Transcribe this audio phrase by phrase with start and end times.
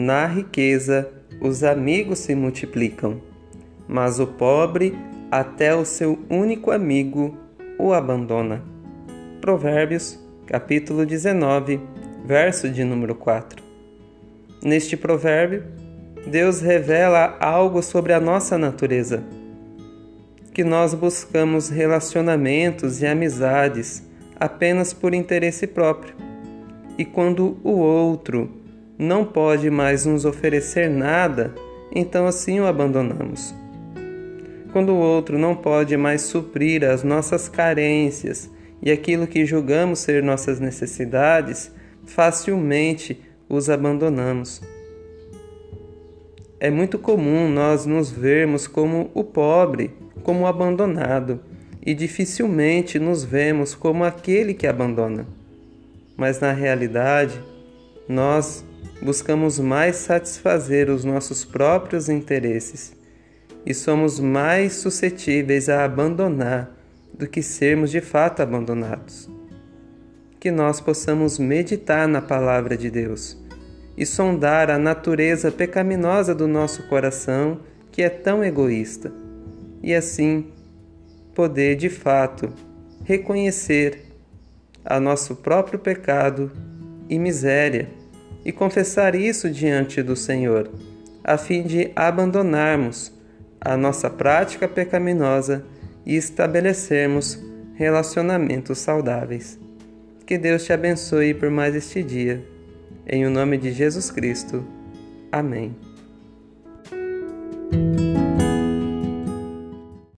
[0.00, 1.08] Na riqueza,
[1.40, 3.20] os amigos se multiplicam,
[3.88, 4.96] mas o pobre,
[5.28, 7.36] até o seu único amigo,
[7.76, 8.62] o abandona.
[9.40, 10.16] Provérbios,
[10.46, 11.80] capítulo 19,
[12.24, 13.60] verso de número 4.
[14.62, 15.64] Neste provérbio,
[16.24, 19.24] Deus revela algo sobre a nossa natureza.
[20.54, 24.08] Que nós buscamos relacionamentos e amizades
[24.38, 26.14] apenas por interesse próprio.
[26.96, 28.58] E quando o outro
[28.98, 31.54] não pode mais nos oferecer nada,
[31.94, 33.54] então assim o abandonamos.
[34.72, 38.50] Quando o outro não pode mais suprir as nossas carências
[38.82, 41.72] e aquilo que julgamos ser nossas necessidades,
[42.04, 44.60] facilmente os abandonamos.
[46.60, 49.92] É muito comum nós nos vermos como o pobre,
[50.24, 51.40] como o abandonado,
[51.86, 55.24] e dificilmente nos vemos como aquele que abandona.
[56.16, 57.40] Mas na realidade,
[58.08, 58.64] nós
[59.02, 62.96] buscamos mais satisfazer os nossos próprios interesses
[63.64, 66.74] e somos mais suscetíveis a abandonar
[67.12, 69.28] do que sermos de fato abandonados.
[70.40, 73.36] Que nós possamos meditar na palavra de Deus
[73.96, 79.12] e sondar a natureza pecaminosa do nosso coração, que é tão egoísta,
[79.82, 80.46] e assim
[81.34, 82.52] poder de fato
[83.04, 84.04] reconhecer
[84.84, 86.50] a nosso próprio pecado
[87.08, 87.88] e miséria
[88.48, 90.70] e confessar isso diante do Senhor,
[91.22, 93.12] a fim de abandonarmos
[93.60, 95.66] a nossa prática pecaminosa
[96.06, 97.38] e estabelecermos
[97.74, 99.58] relacionamentos saudáveis.
[100.24, 102.42] Que Deus te abençoe por mais este dia.
[103.06, 104.64] Em o nome de Jesus Cristo.
[105.30, 105.76] Amém.